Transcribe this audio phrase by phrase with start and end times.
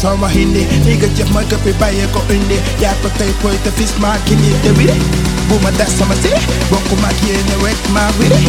[0.00, 0.62] som hindi.
[0.86, 4.86] Eget mörker uppe i och undi Jag på dig på inte finns marken inte vid
[4.86, 5.00] det
[5.48, 6.40] Bommar där som man ser
[6.70, 8.42] Bakom marken är väck man vid det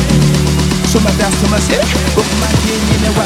[0.91, 1.84] Som man där som man ser
[2.16, 3.20] Bakom marken är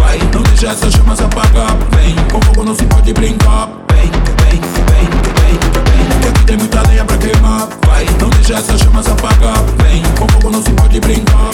[0.00, 1.76] Vai, não deixa essas chamas apagar.
[1.94, 3.68] Vem, com fogo não se pode brincar.
[3.92, 5.08] Vem, vem, vem,
[5.40, 5.58] vem,
[5.90, 6.20] vem.
[6.20, 7.68] Que aqui tem muita lenha pra queimar.
[7.86, 9.58] Vai, não deixa essas chamas apagar.
[9.82, 11.50] Vem, com fogo não se pode brincar.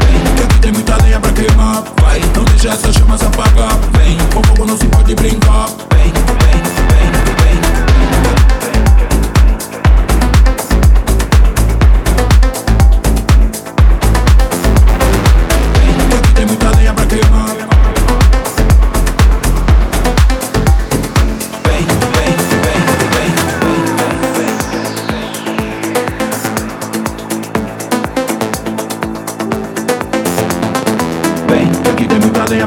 [0.00, 1.82] Vem, que aqui tem muita lenha pra queimar.
[2.00, 3.78] Vai, não deixa essas chamas apagar.
[3.96, 5.68] Vem, com fogo não se pode brincar.
[5.92, 6.95] Vem, vem, vem.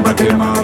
[0.02, 0.59] queima, queima.